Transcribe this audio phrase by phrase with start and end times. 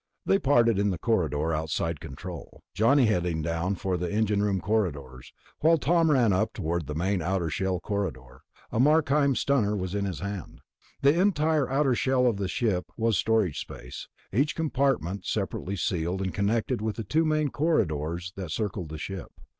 [0.25, 5.31] They parted in the corridor outside control, Johnny heading down for the engine room corridors,
[5.59, 8.41] while Tom ran up toward the main outer shell corridor,
[8.71, 10.61] a Markheim stunner in his hand.
[11.03, 16.33] The entire outer shell of the ship was storage space, each compartment separately sealed and
[16.33, 19.31] connected with the two main corridors that circled the ship.